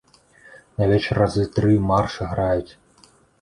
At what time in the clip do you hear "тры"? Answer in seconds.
1.59-1.75